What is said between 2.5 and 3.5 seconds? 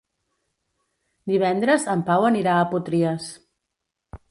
a Potries.